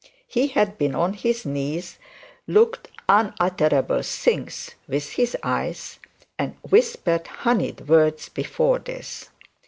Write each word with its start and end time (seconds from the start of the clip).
He 0.25 0.47
had 0.47 0.79
been 0.79 0.95
on 0.95 1.13
his 1.13 1.45
knees, 1.45 1.99
looked 2.47 2.87
unutterable 3.07 4.01
things 4.01 4.71
with 4.87 5.11
his 5.11 5.37
eyes, 5.43 5.99
and 6.39 6.55
whispered 6.67 7.27
honeyed 7.27 7.87
words 7.87 8.27
before 8.27 8.79
this. 8.79 9.29